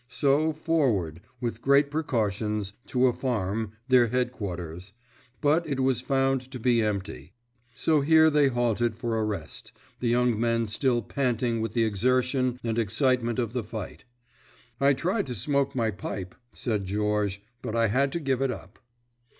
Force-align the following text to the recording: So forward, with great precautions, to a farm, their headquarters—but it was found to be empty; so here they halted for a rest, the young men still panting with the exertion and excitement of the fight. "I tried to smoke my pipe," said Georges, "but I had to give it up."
So 0.07 0.51
forward, 0.51 1.21
with 1.39 1.61
great 1.61 1.91
precautions, 1.91 2.73
to 2.87 3.05
a 3.05 3.13
farm, 3.13 3.73
their 3.87 4.07
headquarters—but 4.07 5.67
it 5.69 5.79
was 5.79 6.01
found 6.01 6.41
to 6.49 6.59
be 6.59 6.81
empty; 6.81 7.33
so 7.75 8.01
here 8.01 8.31
they 8.31 8.47
halted 8.47 8.95
for 8.95 9.15
a 9.19 9.23
rest, 9.23 9.71
the 9.99 10.07
young 10.09 10.39
men 10.39 10.65
still 10.65 11.03
panting 11.03 11.61
with 11.61 11.73
the 11.73 11.83
exertion 11.83 12.59
and 12.63 12.79
excitement 12.79 13.37
of 13.37 13.53
the 13.53 13.63
fight. 13.63 14.05
"I 14.79 14.93
tried 14.95 15.27
to 15.27 15.35
smoke 15.35 15.75
my 15.75 15.91
pipe," 15.91 16.33
said 16.51 16.85
Georges, 16.85 17.37
"but 17.61 17.75
I 17.75 17.89
had 17.89 18.11
to 18.13 18.19
give 18.19 18.41
it 18.41 18.49
up." 18.49 18.79